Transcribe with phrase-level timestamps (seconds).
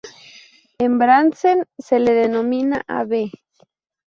[0.79, 3.09] En Brandsen se la denomina Av.